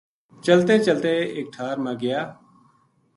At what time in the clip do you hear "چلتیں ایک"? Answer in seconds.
0.85-1.47